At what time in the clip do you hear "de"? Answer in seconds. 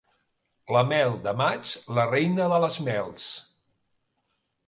1.25-1.33, 2.53-2.59